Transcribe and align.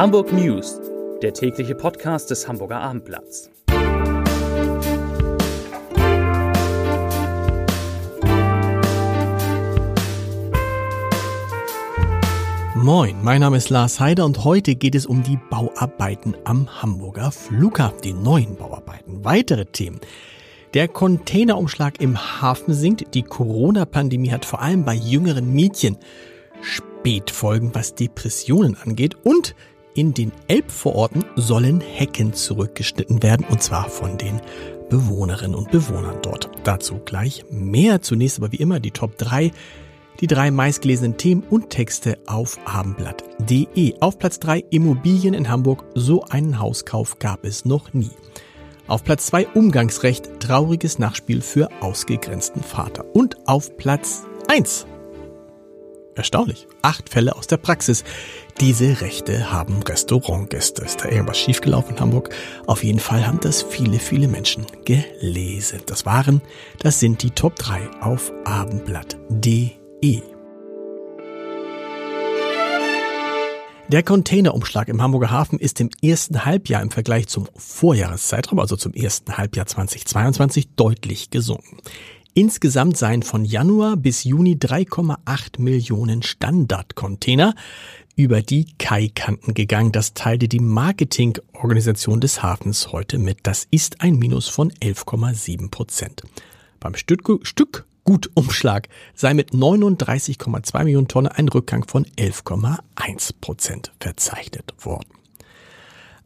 Hamburg 0.00 0.32
News, 0.32 0.80
der 1.20 1.34
tägliche 1.34 1.74
Podcast 1.74 2.30
des 2.30 2.48
Hamburger 2.48 2.80
Abendblatts. 2.80 3.50
Moin, 12.74 13.22
mein 13.22 13.42
Name 13.42 13.58
ist 13.58 13.68
Lars 13.68 14.00
Heider 14.00 14.24
und 14.24 14.42
heute 14.42 14.74
geht 14.74 14.94
es 14.94 15.04
um 15.04 15.22
die 15.22 15.38
Bauarbeiten 15.50 16.34
am 16.44 16.80
Hamburger 16.80 17.30
Flughafen, 17.30 18.00
die 18.00 18.14
neuen 18.14 18.56
Bauarbeiten. 18.56 19.22
Weitere 19.22 19.66
Themen. 19.66 20.00
Der 20.72 20.88
Containerumschlag 20.88 22.00
im 22.00 22.16
Hafen 22.40 22.72
sinkt, 22.72 23.12
die 23.12 23.22
Corona-Pandemie 23.22 24.30
hat 24.30 24.46
vor 24.46 24.62
allem 24.62 24.86
bei 24.86 24.94
jüngeren 24.94 25.52
Mädchen 25.52 25.98
Spätfolgen, 26.62 27.74
was 27.74 27.94
Depressionen 27.94 28.78
angeht 28.82 29.14
und 29.24 29.54
in 29.94 30.14
den 30.14 30.32
Elbvororten 30.48 31.24
sollen 31.36 31.80
Hecken 31.80 32.32
zurückgeschnitten 32.32 33.22
werden 33.22 33.46
und 33.48 33.62
zwar 33.62 33.88
von 33.88 34.18
den 34.18 34.40
Bewohnerinnen 34.88 35.54
und 35.54 35.70
Bewohnern 35.70 36.18
dort. 36.22 36.50
Dazu 36.64 37.00
gleich 37.04 37.44
mehr. 37.50 38.02
Zunächst 38.02 38.38
aber 38.38 38.52
wie 38.52 38.56
immer 38.56 38.80
die 38.80 38.90
Top 38.90 39.16
3 39.18 39.52
die 40.20 40.26
drei 40.26 40.50
meistgelesenen 40.50 41.16
Themen 41.16 41.42
und 41.48 41.70
Texte 41.70 42.18
auf 42.26 42.58
abendblatt.de. 42.66 43.94
Auf 44.00 44.18
Platz 44.18 44.38
3 44.40 44.64
Immobilien 44.70 45.34
in 45.34 45.48
Hamburg. 45.48 45.84
So 45.94 46.24
einen 46.24 46.58
Hauskauf 46.58 47.18
gab 47.18 47.44
es 47.44 47.64
noch 47.64 47.94
nie. 47.94 48.10
Auf 48.86 49.02
Platz 49.02 49.26
2 49.26 49.48
Umgangsrecht. 49.48 50.40
Trauriges 50.40 50.98
Nachspiel 50.98 51.40
für 51.40 51.70
ausgegrenzten 51.80 52.62
Vater. 52.62 53.04
Und 53.14 53.36
auf 53.48 53.76
Platz 53.78 54.24
1 54.48 54.86
Erstaunlich. 56.16 56.66
Acht 56.82 57.08
Fälle 57.08 57.36
aus 57.36 57.46
der 57.46 57.56
Praxis. 57.56 58.04
Diese 58.60 59.00
Rechte 59.00 59.52
haben 59.52 59.82
Restaurantgäste. 59.82 60.82
Ist 60.82 61.02
da 61.02 61.08
irgendwas 61.08 61.38
schiefgelaufen 61.38 61.94
in 61.94 62.00
Hamburg? 62.00 62.30
Auf 62.66 62.84
jeden 62.84 62.98
Fall 62.98 63.26
haben 63.26 63.40
das 63.40 63.62
viele, 63.62 63.98
viele 63.98 64.28
Menschen 64.28 64.66
gelesen. 64.84 65.80
Das 65.86 66.04
waren, 66.06 66.42
das 66.78 67.00
sind 67.00 67.22
die 67.22 67.30
Top 67.30 67.56
3 67.56 67.88
auf 68.00 68.32
abendblatt.de. 68.44 70.22
Der 73.88 74.04
Containerumschlag 74.04 74.86
im 74.88 75.02
Hamburger 75.02 75.32
Hafen 75.32 75.58
ist 75.58 75.80
im 75.80 75.90
ersten 76.00 76.44
Halbjahr 76.44 76.80
im 76.80 76.92
Vergleich 76.92 77.26
zum 77.26 77.48
Vorjahreszeitraum, 77.56 78.60
also 78.60 78.76
zum 78.76 78.92
ersten 78.94 79.36
Halbjahr 79.36 79.66
2022, 79.66 80.76
deutlich 80.76 81.30
gesunken. 81.30 81.78
Insgesamt 82.34 82.96
seien 82.96 83.22
von 83.22 83.44
Januar 83.44 83.96
bis 83.96 84.24
Juni 84.24 84.54
3,8 84.54 85.60
Millionen 85.60 86.22
Standardcontainer 86.22 87.54
über 88.14 88.40
die 88.40 88.66
Kaikanten 88.78 89.54
gegangen. 89.54 89.92
Das 89.92 90.14
teilte 90.14 90.46
die 90.46 90.60
Marketingorganisation 90.60 92.20
des 92.20 92.42
Hafens 92.42 92.92
heute 92.92 93.18
mit. 93.18 93.38
Das 93.42 93.66
ist 93.70 94.00
ein 94.00 94.16
Minus 94.16 94.48
von 94.48 94.70
11,7 94.70 95.70
Prozent. 95.70 96.22
Beim 96.78 96.94
Stück, 96.94 97.28
Stück 97.42 97.86
Gutumschlag 98.04 98.88
sei 99.14 99.34
mit 99.34 99.50
39,2 99.50 100.84
Millionen 100.84 101.08
Tonnen 101.08 101.32
ein 101.32 101.48
Rückgang 101.48 101.86
von 101.86 102.04
11,1 102.16 103.34
Prozent 103.40 103.92
verzeichnet 104.00 104.72
worden. 104.78 105.19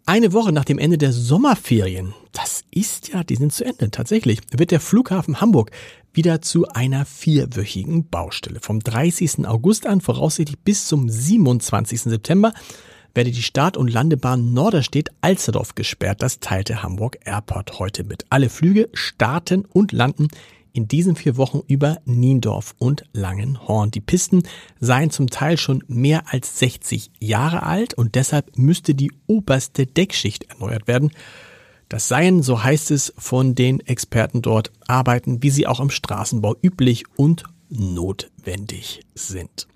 Eine 0.07 0.35
Woche 0.35 0.53
nach 0.53 0.67
dem 0.67 0.79
Ende 0.79 0.99
der 0.99 1.15
Sommerferien, 1.15 2.13
das 2.33 2.63
ist 2.71 3.09
ja, 3.09 3.25
die 3.25 3.37
sind 3.37 3.55
zu 3.55 3.65
Ende 3.65 3.91
tatsächlich, 3.91 4.41
wird 4.55 4.71
der 4.71 4.81
Flughafen 4.81 5.41
Hamburg 5.41 5.71
wieder 6.13 6.43
zu 6.43 6.69
einer 6.69 7.07
vierwöchigen 7.07 8.07
Baustelle. 8.11 8.61
Vom 8.61 8.81
30. 8.81 9.49
August 9.49 9.87
an, 9.87 10.03
voraussichtlich 10.03 10.59
bis 10.59 10.89
zum 10.89 11.09
27. 11.09 12.03
September, 12.03 12.53
werde 13.15 13.31
die 13.31 13.43
Start- 13.43 13.79
und 13.79 13.91
Landebahn 13.91 14.53
Norderstedt-Alsterdorf 14.53 15.75
gesperrt. 15.75 16.21
Das 16.21 16.39
teilte 16.39 16.83
Hamburg 16.83 17.17
Airport 17.25 17.79
heute 17.79 18.05
mit. 18.05 18.27
Alle 18.29 18.51
Flüge 18.51 18.91
starten 18.93 19.65
und 19.65 19.93
landen 19.93 20.29
in 20.75 20.89
diesen 20.89 21.17
vier 21.17 21.39
Wochen 21.39 21.61
über 21.69 21.99
Niendorf 22.05 22.75
und 22.79 23.05
Langenhorn. 23.13 23.93
Die 23.93 24.01
Pisten 24.01 24.43
seien 24.81 25.11
zum 25.11 25.31
Teil 25.31 25.57
schon 25.57 25.83
mehr 25.87 26.25
als 26.27 26.59
60 26.59 27.13
Jahre 27.21 27.63
alt 27.63 27.95
und 27.95 28.17
deshalb 28.17 28.59
müsste 28.59 28.95
die 28.95 29.13
oberste 29.27 29.87
Deckschicht 29.87 30.51
erneuert 30.51 30.87
werden. 30.87 31.13
Das 31.89 32.09
seien, 32.09 32.43
so 32.43 32.63
heißt 32.63 32.91
es 32.91 33.15
von 33.17 33.55
den 33.55 33.81
Experten 33.81 34.43
dort, 34.43 34.73
Arbeiten, 34.89 35.43
wie 35.43 35.51
sie 35.51 35.67
auch 35.67 35.81
im 35.81 35.91
Straßenbau 35.91 36.57
üblich 36.61 37.05
und 37.17 37.45
notwendig 37.69 39.03
sind. 39.15 39.69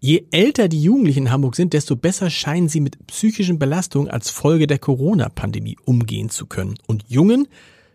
Je 0.00 0.26
älter 0.30 0.68
die 0.68 0.80
Jugendlichen 0.80 1.26
in 1.26 1.32
Hamburg 1.32 1.56
sind, 1.56 1.72
desto 1.72 1.96
besser 1.96 2.30
scheinen 2.30 2.68
sie 2.68 2.80
mit 2.80 3.04
psychischen 3.08 3.58
Belastungen 3.58 4.08
als 4.08 4.30
Folge 4.30 4.68
der 4.68 4.78
Corona-Pandemie 4.78 5.76
umgehen 5.84 6.30
zu 6.30 6.46
können. 6.46 6.76
Und 6.86 7.04
Jungen 7.08 7.48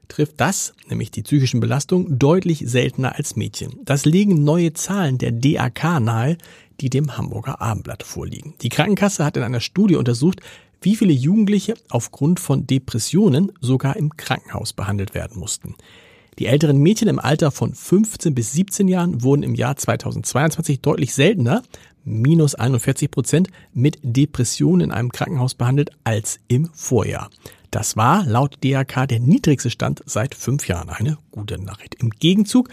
trifft 0.07 0.39
das, 0.39 0.73
nämlich 0.89 1.11
die 1.11 1.23
psychischen 1.23 1.59
Belastungen, 1.59 2.19
deutlich 2.19 2.63
seltener 2.65 3.15
als 3.15 3.35
Mädchen. 3.35 3.79
Das 3.83 4.05
legen 4.05 4.43
neue 4.43 4.73
Zahlen 4.73 5.17
der 5.17 5.31
DAK 5.31 5.99
nahe, 5.99 6.37
die 6.79 6.89
dem 6.89 7.17
Hamburger 7.17 7.61
Abendblatt 7.61 8.03
vorliegen. 8.03 8.55
Die 8.61 8.69
Krankenkasse 8.69 9.23
hat 9.23 9.37
in 9.37 9.43
einer 9.43 9.61
Studie 9.61 9.95
untersucht, 9.95 10.41
wie 10.81 10.95
viele 10.95 11.13
Jugendliche 11.13 11.75
aufgrund 11.89 12.39
von 12.39 12.67
Depressionen 12.67 13.51
sogar 13.61 13.95
im 13.95 14.15
Krankenhaus 14.17 14.73
behandelt 14.73 15.13
werden 15.13 15.39
mussten. 15.39 15.75
Die 16.39 16.47
älteren 16.47 16.77
Mädchen 16.77 17.07
im 17.07 17.19
Alter 17.19 17.51
von 17.51 17.73
15 17.73 18.33
bis 18.33 18.53
17 18.53 18.87
Jahren 18.87 19.21
wurden 19.21 19.43
im 19.43 19.55
Jahr 19.55 19.75
2022 19.75 20.81
deutlich 20.81 21.13
seltener, 21.13 21.61
minus 22.03 22.55
41 22.55 23.11
Prozent, 23.11 23.49
mit 23.73 23.99
Depressionen 24.01 24.89
in 24.89 24.91
einem 24.91 25.11
Krankenhaus 25.11 25.53
behandelt 25.53 25.91
als 26.03 26.39
im 26.47 26.69
Vorjahr. 26.73 27.29
Das 27.73 27.97
war 27.97 28.23
laut 28.27 28.63
DRK 28.63 29.07
der 29.07 29.19
niedrigste 29.19 29.71
Stand 29.71 30.03
seit 30.05 30.35
fünf 30.35 30.67
Jahren. 30.67 30.91
Eine 30.91 31.17
gute 31.31 31.59
Nachricht. 31.59 31.95
Im 31.95 32.11
Gegenzug 32.11 32.69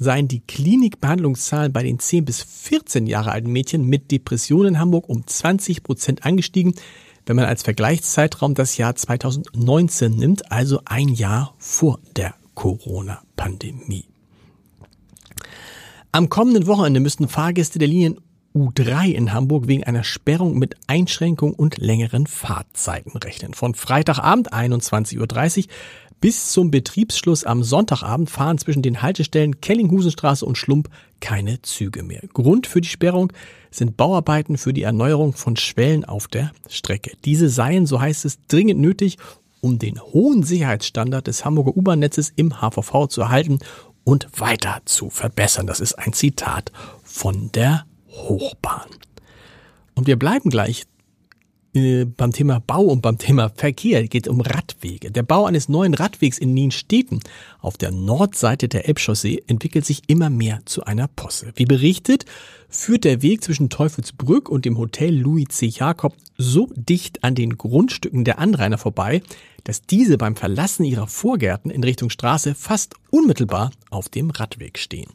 seien 0.00 0.26
die 0.26 0.40
Klinikbehandlungszahlen 0.40 1.72
bei 1.72 1.84
den 1.84 2.00
10 2.00 2.24
bis 2.24 2.42
14 2.42 3.06
Jahre 3.06 3.30
alten 3.30 3.52
Mädchen 3.52 3.86
mit 3.86 4.10
Depressionen 4.10 4.74
in 4.74 4.80
Hamburg 4.80 5.08
um 5.08 5.24
20 5.24 5.84
Prozent 5.84 6.26
angestiegen, 6.26 6.74
wenn 7.24 7.36
man 7.36 7.44
als 7.44 7.62
Vergleichszeitraum 7.62 8.56
das 8.56 8.76
Jahr 8.78 8.96
2019 8.96 10.16
nimmt, 10.16 10.50
also 10.50 10.80
ein 10.86 11.10
Jahr 11.10 11.54
vor 11.58 12.00
der 12.16 12.34
Corona-Pandemie. 12.54 14.06
Am 16.10 16.28
kommenden 16.30 16.66
Wochenende 16.66 16.98
müssten 16.98 17.28
Fahrgäste 17.28 17.78
der 17.78 17.86
Linien 17.86 18.18
U3 18.54 19.12
in 19.12 19.32
Hamburg 19.32 19.66
wegen 19.66 19.84
einer 19.84 20.04
Sperrung 20.04 20.58
mit 20.58 20.76
Einschränkung 20.86 21.54
und 21.54 21.78
längeren 21.78 22.26
Fahrzeiten 22.26 23.16
rechnen. 23.16 23.54
Von 23.54 23.74
Freitagabend 23.74 24.52
21.30 24.52 25.18
Uhr 25.18 25.64
bis 26.22 26.52
zum 26.52 26.70
Betriebsschluss 26.70 27.44
am 27.44 27.64
Sonntagabend 27.64 28.30
fahren 28.30 28.56
zwischen 28.56 28.82
den 28.82 29.02
Haltestellen 29.02 29.60
Kellinghusenstraße 29.60 30.46
und 30.46 30.56
Schlump 30.56 30.88
keine 31.20 31.60
Züge 31.62 32.04
mehr. 32.04 32.22
Grund 32.32 32.68
für 32.68 32.80
die 32.80 32.88
Sperrung 32.88 33.32
sind 33.72 33.96
Bauarbeiten 33.96 34.56
für 34.56 34.72
die 34.72 34.82
Erneuerung 34.82 35.32
von 35.32 35.56
Schwellen 35.56 36.04
auf 36.04 36.28
der 36.28 36.52
Strecke. 36.68 37.12
Diese 37.24 37.48
seien, 37.48 37.86
so 37.86 38.00
heißt 38.00 38.24
es, 38.24 38.38
dringend 38.46 38.80
nötig, 38.80 39.18
um 39.60 39.80
den 39.80 40.00
hohen 40.00 40.44
Sicherheitsstandard 40.44 41.26
des 41.26 41.44
Hamburger 41.44 41.76
U-Bahn-Netzes 41.76 42.32
im 42.36 42.60
HVV 42.60 43.08
zu 43.08 43.22
erhalten 43.22 43.58
und 44.04 44.28
weiter 44.38 44.80
zu 44.84 45.10
verbessern. 45.10 45.66
Das 45.66 45.80
ist 45.80 45.94
ein 45.94 46.12
Zitat 46.12 46.70
von 47.02 47.50
der 47.52 47.84
Hochbahn. 48.12 48.88
Und 49.94 50.06
wir 50.06 50.18
bleiben 50.18 50.50
gleich 50.50 50.84
äh, 51.74 52.04
beim 52.04 52.32
Thema 52.32 52.60
Bau 52.60 52.82
und 52.82 53.00
beim 53.00 53.16
Thema 53.16 53.48
Verkehr. 53.48 54.02
Es 54.02 54.10
geht 54.10 54.28
um 54.28 54.42
Radwege. 54.42 55.10
Der 55.10 55.22
Bau 55.22 55.46
eines 55.46 55.70
neuen 55.70 55.94
Radwegs 55.94 56.36
in 56.36 56.52
Nienstädten 56.52 57.20
auf 57.60 57.78
der 57.78 57.90
Nordseite 57.90 58.68
der 58.68 58.88
Elbchaussee 58.88 59.42
entwickelt 59.46 59.86
sich 59.86 60.02
immer 60.06 60.28
mehr 60.28 60.60
zu 60.66 60.84
einer 60.84 61.08
Posse. 61.08 61.52
Wie 61.56 61.64
berichtet, 61.64 62.26
führt 62.68 63.04
der 63.04 63.22
Weg 63.22 63.42
zwischen 63.42 63.70
Teufelsbrück 63.70 64.50
und 64.50 64.66
dem 64.66 64.76
Hotel 64.76 65.14
Louis 65.14 65.48
C. 65.48 65.66
Jakob 65.66 66.14
so 66.36 66.68
dicht 66.74 67.24
an 67.24 67.34
den 67.34 67.56
Grundstücken 67.56 68.24
der 68.24 68.38
Anrainer 68.38 68.76
vorbei, 68.76 69.22
dass 69.64 69.80
diese 69.80 70.18
beim 70.18 70.36
Verlassen 70.36 70.84
ihrer 70.84 71.06
Vorgärten 71.06 71.70
in 71.70 71.84
Richtung 71.84 72.10
Straße 72.10 72.54
fast 72.54 72.96
unmittelbar 73.10 73.70
auf 73.88 74.10
dem 74.10 74.28
Radweg 74.28 74.78
stehen. 74.78 75.10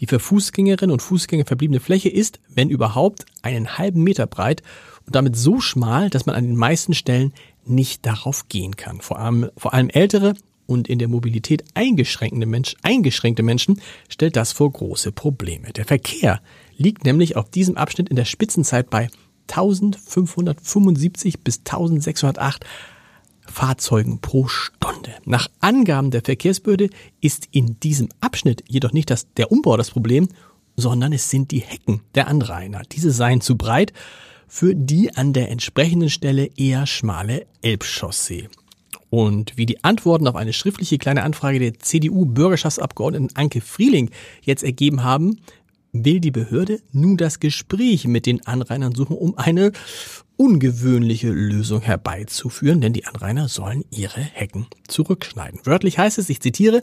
Die 0.00 0.06
für 0.06 0.18
Fußgängerinnen 0.18 0.92
und 0.92 1.02
Fußgänger 1.02 1.44
verbliebene 1.44 1.80
Fläche 1.80 2.08
ist, 2.08 2.40
wenn 2.48 2.70
überhaupt, 2.70 3.26
einen 3.42 3.78
halben 3.78 4.02
Meter 4.02 4.26
breit 4.26 4.62
und 5.06 5.14
damit 5.14 5.36
so 5.36 5.60
schmal, 5.60 6.10
dass 6.10 6.26
man 6.26 6.34
an 6.34 6.44
den 6.44 6.56
meisten 6.56 6.94
Stellen 6.94 7.32
nicht 7.64 8.06
darauf 8.06 8.48
gehen 8.48 8.76
kann. 8.76 9.00
Vor 9.00 9.18
allem, 9.18 9.50
vor 9.56 9.74
allem 9.74 9.90
ältere 9.90 10.34
und 10.66 10.88
in 10.88 10.98
der 10.98 11.08
Mobilität 11.08 11.64
eingeschränkte, 11.74 12.46
Mensch, 12.46 12.76
eingeschränkte 12.82 13.42
Menschen 13.42 13.80
stellt 14.08 14.36
das 14.36 14.52
vor 14.52 14.72
große 14.72 15.12
Probleme. 15.12 15.72
Der 15.72 15.84
Verkehr 15.84 16.40
liegt 16.76 17.04
nämlich 17.04 17.36
auf 17.36 17.50
diesem 17.50 17.76
Abschnitt 17.76 18.08
in 18.08 18.16
der 18.16 18.24
Spitzenzeit 18.24 18.88
bei 18.88 19.10
1575 19.48 21.40
bis 21.40 21.58
1608 21.58 22.64
Fahrzeugen 23.50 24.20
pro 24.20 24.48
Stunde. 24.48 25.10
Nach 25.24 25.48
Angaben 25.60 26.10
der 26.10 26.22
Verkehrsbehörde 26.22 26.88
ist 27.20 27.48
in 27.52 27.78
diesem 27.80 28.08
Abschnitt 28.20 28.64
jedoch 28.68 28.92
nicht 28.92 29.10
das, 29.10 29.32
der 29.34 29.52
Umbau 29.52 29.76
das 29.76 29.90
Problem, 29.90 30.28
sondern 30.76 31.12
es 31.12 31.30
sind 31.30 31.50
die 31.50 31.60
Hecken 31.60 32.00
der 32.14 32.28
Anrainer. 32.28 32.82
Diese 32.90 33.10
seien 33.10 33.40
zu 33.40 33.56
breit, 33.56 33.92
für 34.48 34.74
die 34.74 35.14
an 35.14 35.32
der 35.32 35.50
entsprechenden 35.50 36.10
Stelle 36.10 36.50
eher 36.56 36.86
schmale 36.86 37.46
Elbchaussee. 37.62 38.48
Und 39.10 39.56
wie 39.56 39.66
die 39.66 39.82
Antworten 39.82 40.28
auf 40.28 40.36
eine 40.36 40.52
schriftliche 40.52 40.98
kleine 40.98 41.24
Anfrage 41.24 41.58
der 41.58 41.78
CDU-Bürgerschaftsabgeordneten 41.78 43.36
Anke 43.36 43.60
Frieling 43.60 44.10
jetzt 44.42 44.62
ergeben 44.62 45.02
haben, 45.02 45.40
will 45.92 46.20
die 46.20 46.30
Behörde 46.30 46.80
nun 46.92 47.16
das 47.16 47.40
Gespräch 47.40 48.06
mit 48.06 48.26
den 48.26 48.46
Anrainern 48.46 48.94
suchen, 48.94 49.16
um 49.16 49.36
eine 49.36 49.72
ungewöhnliche 50.36 51.30
Lösung 51.30 51.82
herbeizuführen, 51.82 52.80
denn 52.80 52.94
die 52.94 53.04
Anrainer 53.04 53.48
sollen 53.48 53.84
ihre 53.90 54.20
Hecken 54.20 54.66
zurückschneiden. 54.88 55.60
Wörtlich 55.64 55.98
heißt 55.98 56.16
es, 56.16 56.30
ich 56.30 56.40
zitiere, 56.40 56.82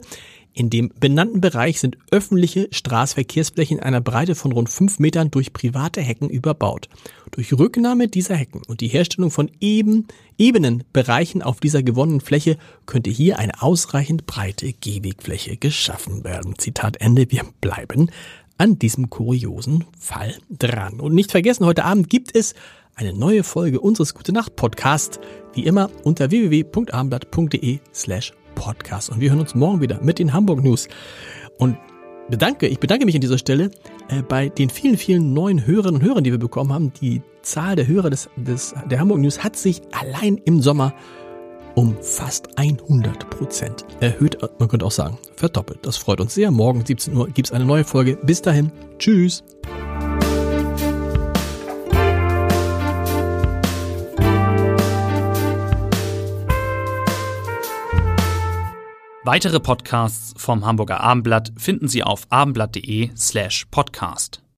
in 0.52 0.70
dem 0.70 0.90
benannten 0.98 1.40
Bereich 1.40 1.80
sind 1.80 1.98
öffentliche 2.10 2.68
Straßenverkehrsflächen 2.70 3.78
in 3.78 3.82
einer 3.82 4.00
Breite 4.00 4.34
von 4.34 4.52
rund 4.52 4.68
fünf 4.68 4.98
Metern 4.98 5.30
durch 5.30 5.52
private 5.52 6.00
Hecken 6.00 6.30
überbaut. 6.30 6.88
Durch 7.30 7.52
Rücknahme 7.52 8.08
dieser 8.08 8.34
Hecken 8.36 8.62
und 8.66 8.80
die 8.80 8.88
Herstellung 8.88 9.30
von 9.30 9.50
eben, 9.60 10.06
ebenen 10.36 10.84
Bereichen 10.92 11.42
auf 11.42 11.60
dieser 11.60 11.82
gewonnenen 11.82 12.20
Fläche 12.20 12.58
könnte 12.86 13.10
hier 13.10 13.38
eine 13.38 13.60
ausreichend 13.60 14.26
breite 14.26 14.72
Gehwegfläche 14.72 15.56
geschaffen 15.56 16.24
werden. 16.24 16.54
Zitat 16.58 17.00
Ende. 17.00 17.30
Wir 17.30 17.44
bleiben 17.60 18.10
an 18.58 18.78
diesem 18.78 19.08
kuriosen 19.08 19.84
Fall 19.98 20.34
dran. 20.50 21.00
Und 21.00 21.14
nicht 21.14 21.30
vergessen, 21.30 21.64
heute 21.64 21.84
Abend 21.84 22.10
gibt 22.10 22.34
es 22.34 22.54
eine 22.96 23.12
neue 23.12 23.44
Folge 23.44 23.80
unseres 23.80 24.14
Gute 24.14 24.32
Nacht 24.32 24.56
Podcast, 24.56 25.20
wie 25.54 25.64
immer 25.64 25.88
unter 26.02 26.30
www.abendblatt.de 26.30 27.78
slash 27.94 28.32
podcast. 28.56 29.10
Und 29.10 29.20
wir 29.20 29.30
hören 29.30 29.40
uns 29.40 29.54
morgen 29.54 29.80
wieder 29.80 30.02
mit 30.02 30.18
den 30.18 30.32
Hamburg 30.32 30.62
News. 30.64 30.88
Und 31.58 31.78
bedanke, 32.28 32.66
ich 32.66 32.80
bedanke 32.80 33.06
mich 33.06 33.14
an 33.14 33.20
dieser 33.20 33.38
Stelle 33.38 33.70
äh, 34.08 34.22
bei 34.22 34.48
den 34.48 34.70
vielen, 34.70 34.96
vielen 34.96 35.32
neuen 35.32 35.64
Hörerinnen 35.64 36.00
und 36.00 36.06
Hörern, 36.06 36.24
die 36.24 36.32
wir 36.32 36.38
bekommen 36.38 36.72
haben. 36.72 36.92
Die 37.00 37.22
Zahl 37.42 37.76
der 37.76 37.86
Hörer 37.86 38.10
des, 38.10 38.28
des, 38.36 38.74
der 38.90 38.98
Hamburg 38.98 39.20
News 39.20 39.44
hat 39.44 39.56
sich 39.56 39.80
allein 39.92 40.36
im 40.44 40.60
Sommer 40.60 40.92
um 41.78 41.96
fast 42.02 42.58
100 42.58 43.30
Prozent 43.30 43.86
erhöht. 44.00 44.36
Man 44.58 44.68
könnte 44.68 44.84
auch 44.84 44.90
sagen, 44.90 45.16
verdoppelt. 45.36 45.78
Das 45.86 45.96
freut 45.96 46.20
uns 46.20 46.34
sehr. 46.34 46.50
Morgen 46.50 46.84
17 46.84 47.16
Uhr 47.16 47.28
gibt 47.28 47.46
es 47.46 47.52
eine 47.52 47.64
neue 47.64 47.84
Folge. 47.84 48.18
Bis 48.20 48.42
dahin. 48.42 48.72
Tschüss. 48.98 49.44
Weitere 59.22 59.60
Podcasts 59.60 60.34
vom 60.36 60.66
Hamburger 60.66 61.00
Abendblatt 61.00 61.52
finden 61.56 61.86
Sie 61.86 62.02
auf 62.02 62.22
abendblatt.de 62.30 63.10
slash 63.14 63.66
podcast. 63.70 64.42